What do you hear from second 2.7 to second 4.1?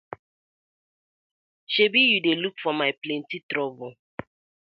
my plenty trouble.